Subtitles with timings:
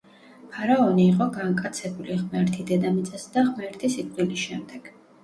[0.53, 4.91] ფარაონი იყო განკაცებული ღმერთი დედამიწაზე და ღმერთი სიკვდილის შემდეგ.